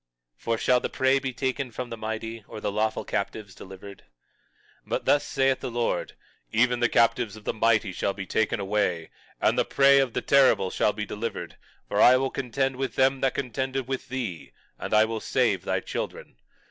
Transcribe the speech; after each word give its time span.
21:24 0.37 0.41
For 0.41 0.57
shall 0.57 0.79
the 0.79 0.89
prey 0.89 1.19
be 1.19 1.31
taken 1.31 1.69
from 1.69 1.91
the 1.91 1.95
mighty, 1.97 2.43
or 2.47 2.59
the 2.59 2.71
lawful 2.71 3.05
captives 3.05 3.53
delivered? 3.53 3.99
21:25 4.87 4.89
But 4.89 5.05
thus 5.05 5.23
saith 5.23 5.59
the 5.59 5.69
Lord, 5.69 6.13
even 6.51 6.79
the 6.79 6.89
captives 6.89 7.35
of 7.35 7.43
the 7.43 7.53
mighty 7.53 7.91
shall 7.91 8.11
be 8.13 8.25
taken 8.25 8.59
away, 8.59 9.11
and 9.39 9.59
the 9.59 9.63
prey 9.63 9.99
of 9.99 10.13
the 10.13 10.23
terrible 10.23 10.71
shall 10.71 10.91
be 10.91 11.05
delivered; 11.05 11.55
for 11.87 12.01
I 12.01 12.17
will 12.17 12.31
contend 12.31 12.77
with 12.77 12.97
him 12.97 13.21
that 13.21 13.35
contendeth 13.35 13.85
with 13.87 14.09
thee, 14.09 14.53
and 14.79 14.91
I 14.91 15.05
will 15.05 15.19
save 15.19 15.65
thy 15.65 15.79
children. 15.81 16.37